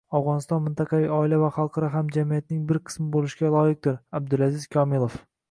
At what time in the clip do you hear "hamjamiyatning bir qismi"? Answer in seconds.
1.97-3.07